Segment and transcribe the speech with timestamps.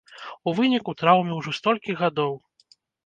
[0.51, 2.33] У выніку траўме ўжо столькі гадоў!